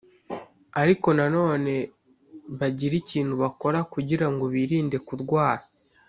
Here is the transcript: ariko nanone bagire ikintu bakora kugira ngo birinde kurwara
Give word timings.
ariko 0.81 1.07
nanone 1.17 1.73
bagire 2.59 2.95
ikintu 3.01 3.33
bakora 3.43 3.79
kugira 3.93 4.27
ngo 4.33 4.45
birinde 4.53 4.97
kurwara 5.07 5.63